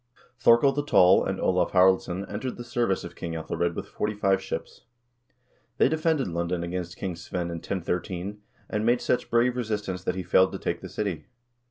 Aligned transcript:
Thorkel 0.39 0.71
the 0.71 0.83
Tall 0.83 1.23
and 1.25 1.39
Olav 1.39 1.73
Haraldsson 1.73 2.25
entered 2.27 2.57
the 2.57 2.63
service 2.63 3.03
of 3.03 3.13
King 3.15 3.33
/Ethelred 3.33 3.75
with 3.75 3.85
forty 3.87 4.15
five 4.15 4.41
ships. 4.41 4.81
They 5.77 5.87
defended 5.89 6.27
London 6.27 6.63
against 6.63 6.97
King 6.97 7.15
Svein 7.15 7.51
in 7.51 7.57
1013, 7.57 8.41
and 8.67 8.83
made 8.83 9.01
such 9.01 9.29
brave 9.29 9.55
resistance 9.55 10.03
that 10.05 10.15
he 10.15 10.23
failed 10.23 10.53
to 10.53 10.57
take 10.57 10.81
the 10.81 10.89
city. 10.89 11.25